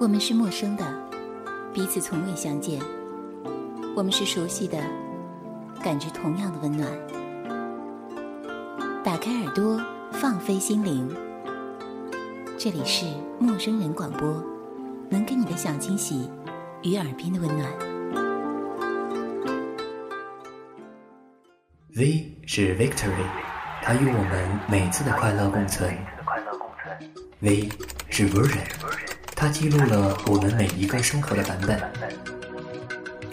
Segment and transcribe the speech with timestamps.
[0.00, 0.84] 我们是陌生的，
[1.74, 2.80] 彼此从未相见；
[3.96, 4.78] 我们是熟悉的，
[5.82, 6.88] 感觉同样的温暖。
[9.02, 9.80] 打开耳朵，
[10.12, 11.12] 放飞心灵。
[12.56, 13.06] 这里是
[13.40, 14.40] 陌生人广播，
[15.10, 16.30] 能给你的小惊喜
[16.84, 17.68] 与耳边的温暖。
[21.96, 23.26] V 是 Victory，
[23.82, 25.92] 它与我们每次的快乐共存。
[27.40, 27.68] V
[28.10, 28.77] 是 Version。
[29.40, 31.80] 它记录了我们每一个生活的版本。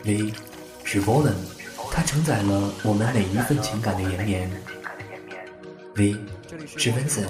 [0.04, 0.32] V
[0.84, 1.34] 是 volume，
[1.92, 4.48] 它承载了我们每一份情感的延绵。
[5.96, 6.16] V
[6.78, 7.28] 是分子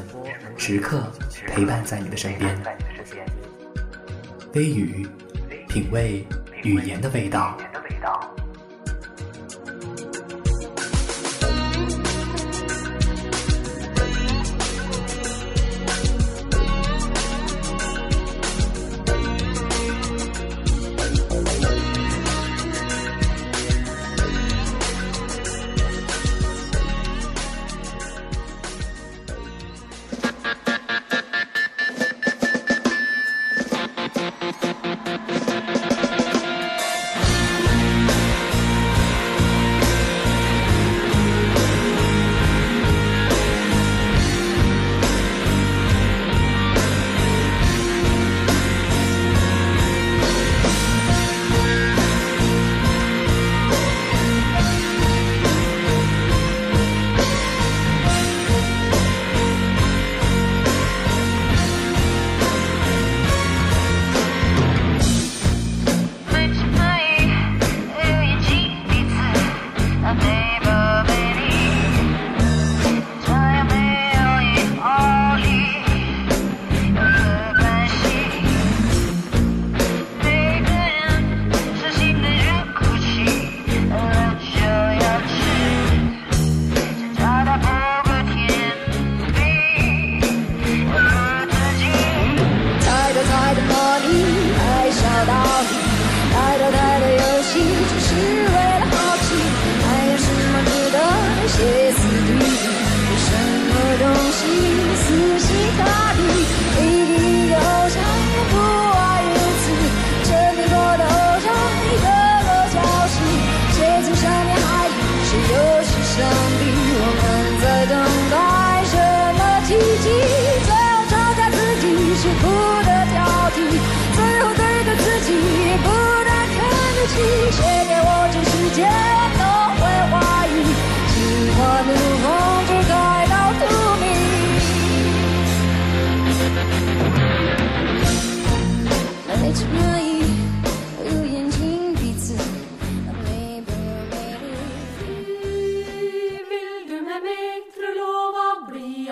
[0.57, 1.09] 时刻
[1.47, 2.61] 陪伴在你的身边。
[4.55, 5.07] 微语，
[5.69, 6.27] 品味
[6.61, 7.57] 语言的味道。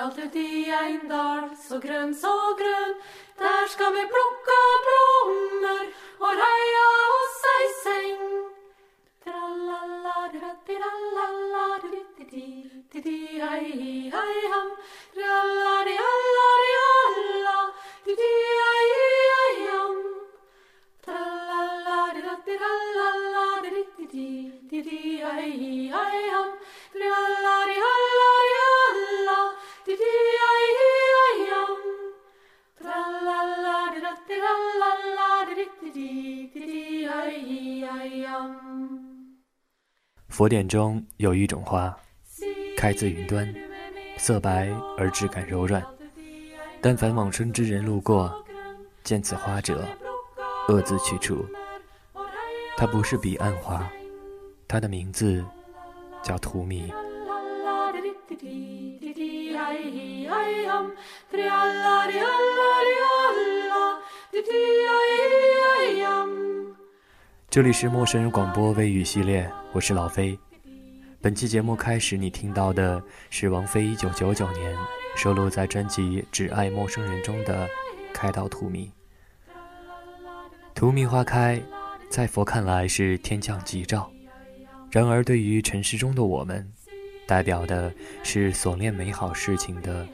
[0.03, 2.94] allt uti en dal, så grön, så grön.
[3.38, 5.86] Där ska vi plocka blommor
[6.24, 6.88] och röja
[7.18, 8.24] oss i säng.
[9.24, 10.16] Trallala,
[10.68, 14.69] trallala, di di di ai ai ham.
[15.14, 15.75] Trallala,
[16.09, 17.58] alla,
[18.06, 18.34] di di
[18.72, 18.91] ai
[19.41, 19.96] ai ham.
[21.06, 24.30] Trallala, trallala, di di
[24.70, 26.50] di di ai ai ham.
[26.94, 27.42] Trallala
[40.29, 41.95] 佛典中有一种花，
[42.75, 43.53] 开自云端，
[44.17, 45.85] 色白而质感柔软。
[46.81, 48.33] 但凡往生之人路过，
[49.03, 49.87] 见此花者，
[50.67, 51.45] 恶自取除。
[52.75, 53.87] 它不是彼岸花，
[54.67, 55.45] 它的名字
[56.23, 56.91] 叫荼蘼。
[67.53, 70.35] 这里是陌生人广播微语系列，我是老飞。
[71.22, 74.76] 本期节目开始，你听到的是王菲一九九九年
[75.16, 77.67] 收录在专辑《只爱陌生人》中的
[78.11, 78.88] 《开到荼蘼》。
[80.73, 81.61] 荼蘼花开，
[82.09, 84.11] 在佛看来是天降吉兆，
[84.90, 86.67] 然而对于尘世中的我们，
[87.28, 90.08] 代表的是所恋美好事情的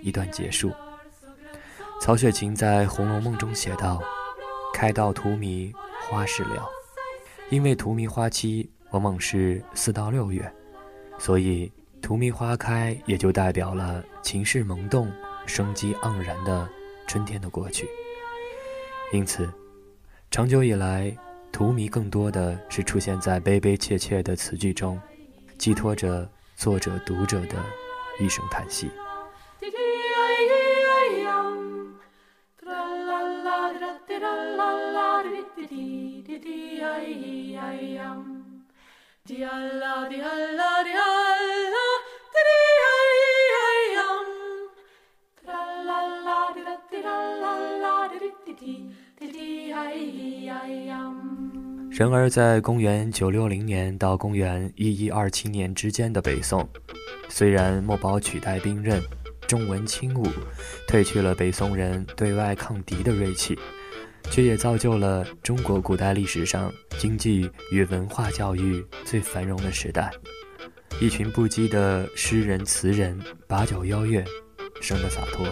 [0.00, 0.70] 一段结束。
[2.00, 4.00] 曹雪芹在《红楼梦》中写道
[4.72, 5.74] ：“开到荼蘼
[6.08, 6.64] 花事了。”
[7.50, 10.50] 因为荼蘼花期往往是四到六月，
[11.18, 11.70] 所以
[12.00, 15.10] 荼蘼花开也就代表了情势萌动、
[15.46, 16.68] 生机盎然的
[17.06, 17.88] 春天的过去。
[19.12, 19.48] 因此，
[20.30, 21.14] 长久以来，
[21.52, 25.00] 荼蘼更多的是出现在悲悲切切的词句中，
[25.56, 27.56] 寄托着作者读者的
[28.18, 28.90] 一声叹息。
[51.96, 56.68] 然而，在公元九六零年到公元一一二七年之间的北宋，
[57.28, 59.00] 虽然墨宝取代兵刃，
[59.48, 60.26] 重文轻武，
[60.88, 63.56] 褪去了北宋人对外抗敌的锐气，
[64.30, 70.10] 却也造就了中国古代历史上经济与文化教育最繁荣的时代。
[71.00, 74.24] 一群不羁的诗人词人把酒邀月，
[74.80, 75.46] 生的洒脱。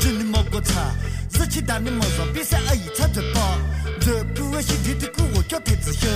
[0.00, 0.92] 真的冒过茶，
[1.32, 3.58] 热气大的毛上比赛阿姨擦嘴巴，
[4.00, 6.10] 这不我心甜的歌我叫太子香，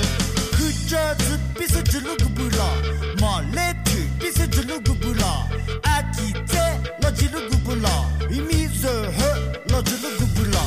[0.52, 2.74] 看着子比赛只路个不老，
[3.20, 5.46] 马来腿比赛只路个不老，
[5.84, 10.58] 阿弟在老几路个不老，一米三二老几路个不老。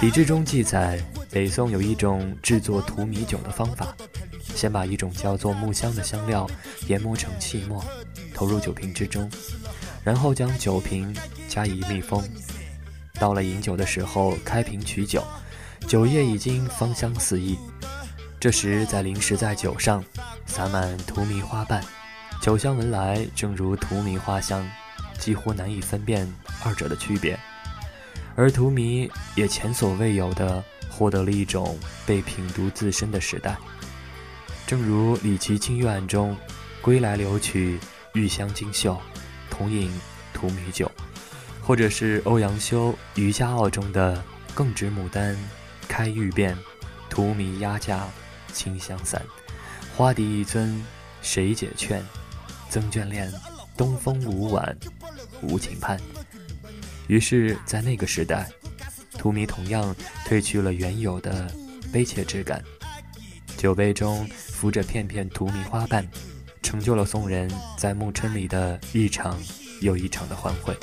[0.00, 1.00] 礼志中记载，
[1.34, 3.92] 北宋有一种制作荼蘼酒的方法：
[4.54, 6.48] 先把一种叫做木香的香料
[6.86, 7.84] 研磨成气末，
[8.32, 9.28] 投入酒瓶之中，
[10.04, 11.12] 然后将酒瓶
[11.48, 12.22] 加以密封。
[13.14, 15.24] 到了饮酒的时候，开瓶取酒，
[15.88, 17.58] 酒液已经芳香四溢。
[18.38, 20.04] 这时再淋湿在酒上，
[20.46, 21.82] 洒满荼蘼花瓣，
[22.40, 24.64] 酒香闻来正如荼蘼花香，
[25.18, 26.32] 几乎难以分辨
[26.64, 27.36] 二者的区别。
[28.36, 30.62] 而荼蘼也前所未有的
[30.96, 31.76] 获得了一种
[32.06, 33.56] 被品读自身的时代，
[34.64, 36.36] 正如李琦《清月案》中
[36.80, 37.80] “归来留取
[38.12, 38.96] 玉香金袖，
[39.50, 39.90] 同饮
[40.32, 40.88] 荼蘼酒”，
[41.60, 44.22] 或者是欧阳修《渔家傲》中的
[44.54, 45.36] “更值牡丹
[45.88, 46.56] 开玉遍，
[47.10, 48.06] 荼蘼压架
[48.52, 49.20] 清香散，
[49.96, 50.80] 花笛一尊
[51.20, 52.00] 谁解劝？
[52.70, 53.32] 曾眷恋
[53.76, 54.76] 东风无晚
[55.42, 56.00] 无情盼。”
[57.08, 58.48] 于是，在那个时代，
[59.24, 61.50] 荼蘼同样褪去了原有的
[61.90, 62.62] 悲切之感，
[63.56, 66.06] 酒杯中浮着片片荼蘼花瓣，
[66.62, 69.40] 成就了宋人在暮春里的一场
[69.80, 70.76] 又一场的欢会。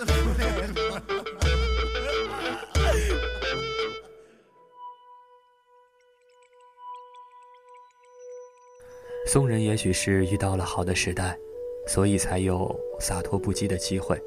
[9.28, 11.38] 宋人也许是遇到了好的时代，
[11.88, 14.20] 所以才有洒脱不羁的机会。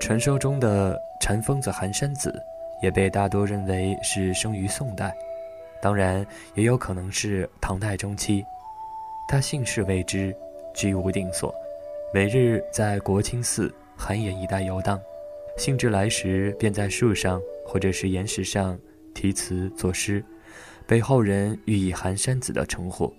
[0.00, 2.34] 传说中的禅疯子寒山子，
[2.82, 5.16] 也被大多认为是生于宋代，
[5.80, 8.44] 当然也有可能是唐代中期。
[9.28, 10.36] 他姓氏未知，
[10.74, 11.54] 居无定所，
[12.12, 13.72] 每日在国清寺、
[14.04, 15.00] 寒岩一带游荡，
[15.56, 18.76] 兴致来时便在树上或者是岩石上
[19.14, 20.24] 题词作诗，
[20.88, 23.14] 被后人予以寒山子的称呼。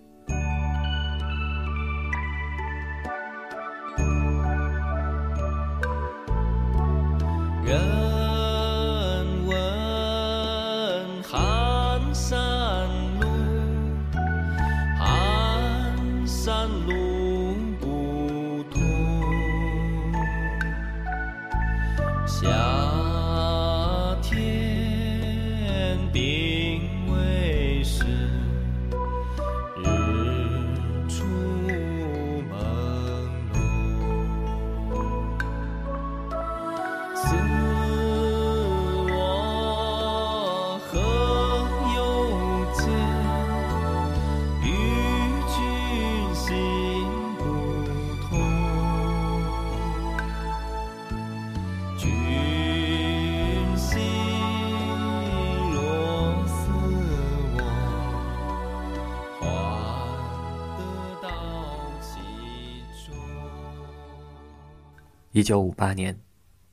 [65.35, 66.15] 一九五八年，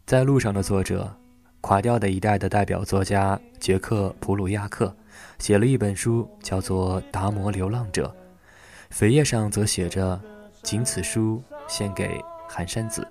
[0.04, 1.10] 在路上的作者，
[1.62, 4.94] 垮掉的一代的代表作家杰克·普鲁亚克
[5.38, 8.14] 写了一本书，叫做《达摩流浪者》。
[8.94, 10.20] 扉页上则写着
[10.62, 13.08] ：“仅此书献给寒山子。”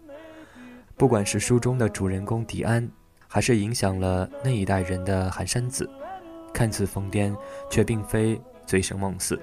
[0.96, 2.88] 不管是书中的主人公迪安，
[3.28, 5.90] 还是影响了那一代人的寒山子，
[6.54, 7.36] 看似疯癫，
[7.72, 9.42] 却并非醉生梦死，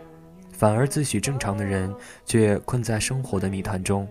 [0.52, 1.92] 反而自诩正常的人，
[2.24, 4.08] 却困在生活的谜团中。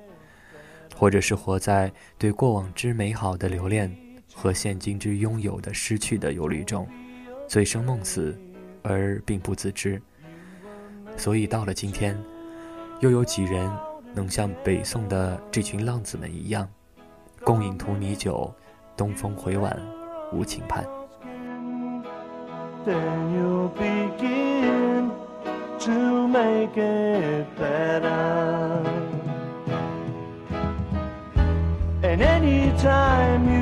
[0.95, 3.93] 或者是活在对过往之美好的留恋
[4.33, 6.87] 和现今之拥有的失去的忧虑中，
[7.47, 8.35] 醉生梦死，
[8.81, 10.01] 而并不自知。
[11.17, 12.17] 所以到了今天，
[13.01, 13.69] 又有几人
[14.13, 16.67] 能像北宋的这群浪子们一样，
[17.43, 18.53] 共饮荼蘼酒，
[18.95, 19.77] 东风回晚
[20.31, 20.85] 无情盼。
[26.67, 28.64] And
[32.85, 33.54] time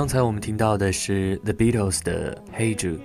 [0.00, 2.96] 刚才我们听到的是 The Beatles 的《Hey Jude》。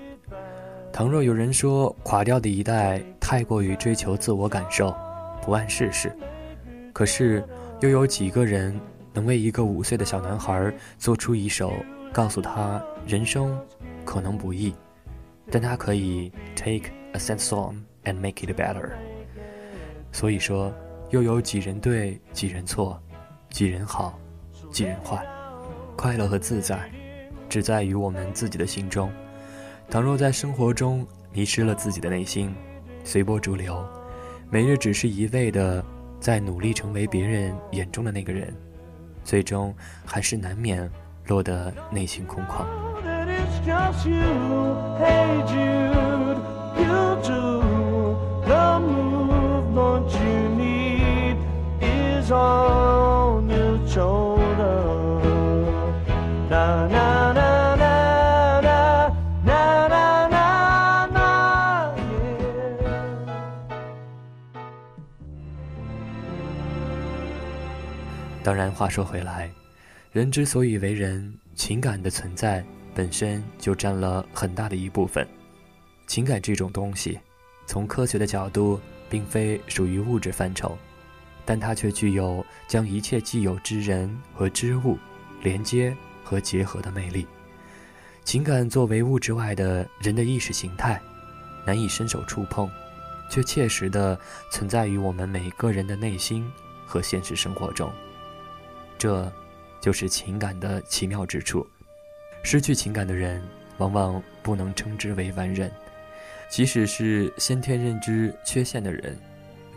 [0.93, 4.95] 倘若有人说垮掉的一代太过于追求自我感受，
[5.41, 6.15] 不谙世事，
[6.93, 7.43] 可是
[7.81, 8.79] 又有几个人
[9.11, 11.73] 能为一个五岁的小男孩做出一首
[12.13, 13.59] 告诉他人生
[14.05, 14.73] 可能不易，
[15.51, 17.75] 但他可以 take a sad song
[18.05, 18.91] and make it better。
[20.13, 20.73] 所以说，
[21.09, 22.97] 又有几人对，几人错，
[23.49, 24.17] 几人好，
[24.71, 25.34] 几人坏。
[25.95, 26.79] 快乐和自在，
[27.49, 29.11] 只在于我们自己的心中。
[29.89, 32.53] 倘若在生活中迷失了自己的内心，
[33.03, 33.83] 随波逐流，
[34.49, 35.83] 每日只是一味的
[36.19, 38.53] 在努力成为别人眼中的那个人，
[39.23, 39.73] 最终
[40.05, 40.89] 还是难免
[41.27, 42.65] 落得内心空旷。
[68.45, 69.49] 当然，话说回来，
[70.11, 75.27] 人之所以为人，情感的存在本身就占了很大的一部分。
[76.05, 77.19] 情感这种东西，
[77.65, 80.77] 从科学的角度，并非属于物质范畴，
[81.43, 84.95] 但它却具有将一切既有之人和之物
[85.41, 87.25] 连接和结合的魅力。
[88.23, 91.01] 情感作为物质外的人的意识形态，
[91.65, 92.69] 难以伸手触碰，
[93.27, 94.15] 却切实的
[94.51, 96.47] 存在于我们每个人的内心
[96.85, 97.91] 和现实生活中。
[99.05, 99.31] 这，
[99.79, 101.63] 就是情感的奇妙之处。
[102.41, 103.39] 失去情感的人，
[103.77, 105.71] 往往不能称之为完人。
[106.49, 109.15] 即使是先天认知缺陷的人，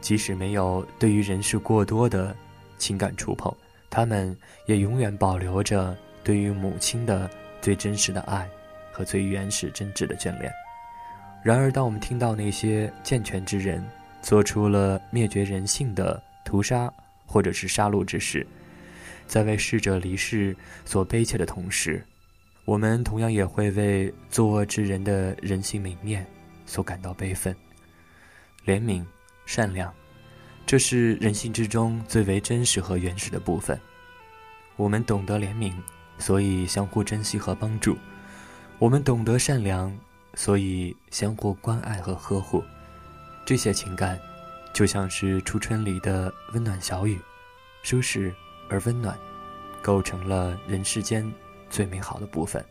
[0.00, 2.34] 即使没有对于人事过多的
[2.78, 3.54] 情感触碰，
[3.90, 5.94] 他们也永远保留着
[6.24, 7.28] 对于母亲的
[7.60, 8.48] 最真实的爱
[8.90, 10.50] 和最原始真挚的眷恋。
[11.42, 13.86] 然而，当我们听到那些健全之人
[14.22, 16.90] 做出了灭绝人性的屠杀
[17.26, 18.46] 或者是杀戮之事，
[19.28, 22.02] 在为逝者离世所悲切的同时，
[22.64, 26.26] 我们同样也会为作恶之人的人性泯灭
[26.66, 27.54] 所感到悲愤。
[28.66, 29.04] 怜悯、
[29.46, 29.92] 善良，
[30.66, 33.78] 这是人性之中最为真实和原始的部分。
[34.76, 35.72] 我们懂得怜悯，
[36.18, 37.94] 所以相互珍惜和帮助；
[38.78, 39.94] 我们懂得善良，
[40.34, 42.64] 所以相互关爱和呵护。
[43.44, 44.18] 这些情感，
[44.72, 47.18] 就像是初春里的温暖小雨，
[47.82, 48.34] 舒适
[48.68, 49.16] 而温暖，
[49.82, 51.30] 构成了人世间
[51.70, 52.64] 最美好的部分。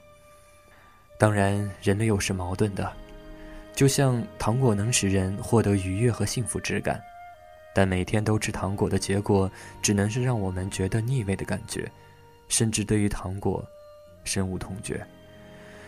[1.17, 2.91] 当然，人类又是矛盾的，
[3.73, 7.01] 就像糖果能使人获得愉悦和幸福之感，
[7.73, 9.49] 但每天都吃糖果的结果，
[9.81, 11.91] 只能是让我们觉得腻味的感觉，
[12.47, 13.65] 甚至对于糖果，
[14.23, 15.05] 深恶痛绝。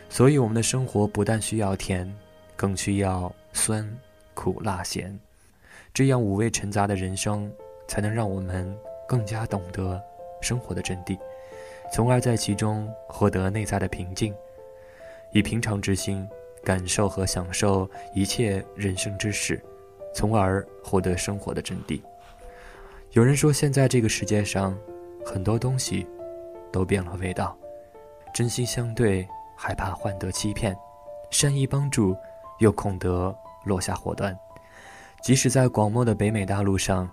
[0.10, 2.12] 所以，我们的生活不但需要甜，
[2.56, 3.88] 更需要酸、
[4.34, 5.18] 苦、辣、咸，
[5.94, 7.52] 这样五味陈杂的人生，
[7.88, 8.76] 才能让我们
[9.10, 10.00] 更加懂得
[10.40, 11.18] 生活的真谛，
[11.92, 14.32] 从而在其中获得内在的平静。
[15.32, 16.30] 以平常之心
[16.64, 19.60] 感受和享受一切人生之事，
[20.14, 22.00] 从而获得生活的真谛。
[23.14, 24.78] 有人说，现在这个世界上，
[25.26, 26.06] 很多东西
[26.72, 27.58] 都变了味道。
[28.32, 30.76] 真心相对，害怕换得欺骗；
[31.32, 32.16] 善意帮助，
[32.60, 33.36] 又恐得
[33.66, 34.38] 落下祸端。
[35.24, 37.10] 即使在广袤的北美大陆上，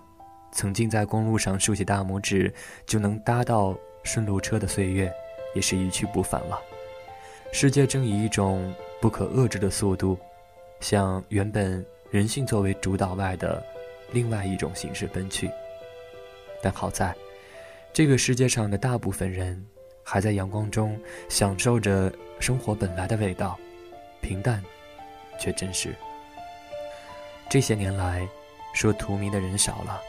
[0.57, 2.51] 曾经在公路上竖起大拇指
[2.87, 5.13] 就能搭到顺路车的岁月，
[5.53, 6.59] 也是一去不返了。
[7.51, 10.17] 世界正以一种不可遏制的速度，
[10.79, 13.63] 向原本人性作为主导外的
[14.11, 15.47] 另外一种形式奔去。
[16.59, 17.15] 但好在，
[17.93, 19.63] 这个世界上的大部分人
[20.01, 20.99] 还在阳光中
[21.29, 23.55] 享受着生活本来的味道，
[24.21, 24.63] 平淡，
[25.39, 25.93] 却真实。
[27.47, 28.27] 这些年来，
[28.73, 30.01] 说荼蘼的人少了，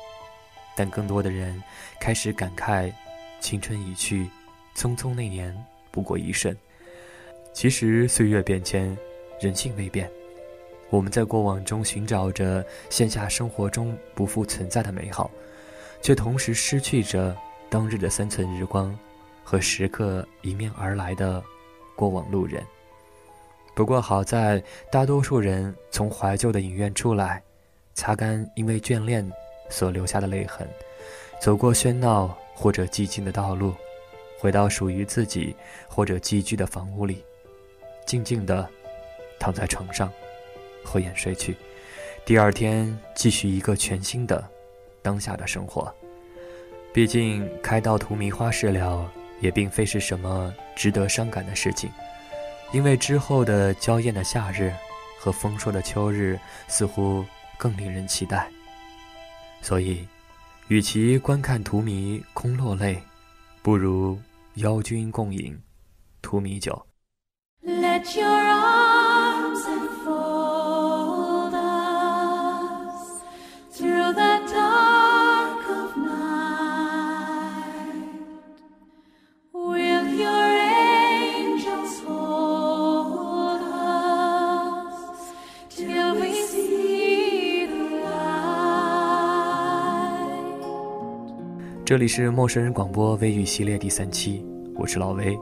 [0.78, 1.60] 但更多的人
[1.98, 2.92] 开始感慨：
[3.40, 4.28] 青春已去，
[4.76, 5.52] 匆匆那年
[5.90, 6.56] 不过一瞬。
[7.52, 8.96] 其实岁月变迁，
[9.40, 10.08] 人性未变。
[10.88, 15.28] 我们在过往中寻找着线下生活中不复存在的美好，
[16.00, 17.36] 却同时失去着
[17.68, 18.96] 当日的三寸日光
[19.42, 21.42] 和时刻迎面而来的
[21.96, 22.62] 过往路人。
[23.74, 27.42] 不过好在大多数人从怀旧的影院出来，
[27.94, 29.28] 擦干因为眷恋
[29.68, 30.68] 所留下的泪痕，
[31.40, 33.74] 走过喧闹或者寂静的道路，
[34.38, 35.54] 回到属于自己
[35.88, 37.24] 或者寄居的房屋里。
[38.06, 38.68] 静静地
[39.38, 40.10] 躺在床上，
[40.82, 41.56] 合眼睡去。
[42.24, 44.42] 第二天继续一个全新的
[45.02, 45.94] 当下的生活。
[46.92, 51.90] 毕竟开到荼蘼花事了，也并非是什么值得伤感的事情，
[52.72, 54.72] 因为之后的娇艳的夏日
[55.18, 57.24] 和丰硕的秋日似乎
[57.56, 58.50] 更令人期待。
[59.60, 60.06] 所以，
[60.68, 63.02] 与其观看荼蘼空落泪，
[63.62, 64.18] 不如
[64.54, 65.58] 邀君共饮
[66.22, 66.86] 荼蘼酒。
[67.64, 68.28] Let your
[91.88, 95.34] 这里是陌生人广播微语系列第三期，我是老威。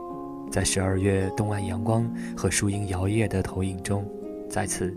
[0.49, 4.09] 在十二月东岸阳光和树荫摇曳的投影中，
[4.49, 4.95] 再次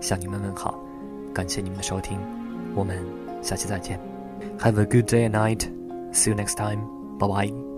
[0.00, 0.80] 向你们问好，
[1.34, 2.16] 感谢你们的收听，
[2.76, 3.04] 我们
[3.42, 3.98] 下期再见。
[4.60, 5.66] Have a good day and night.
[6.12, 6.78] See you next time.
[7.18, 7.71] Bye bye.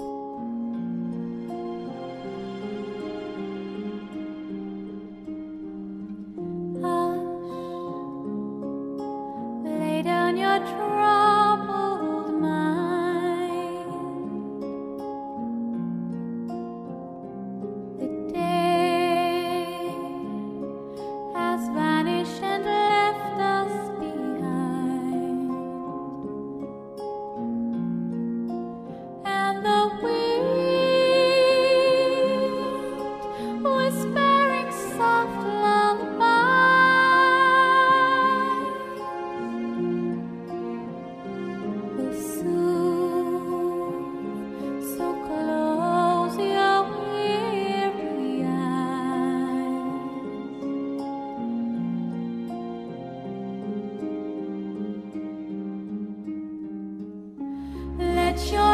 [58.37, 58.74] that